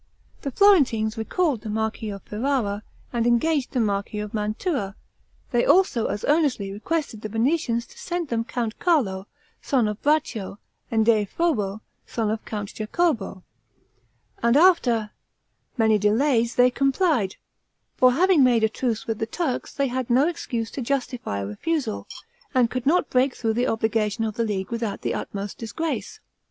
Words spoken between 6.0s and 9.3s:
as earnestly requested the Venetians to send them Count Carlo,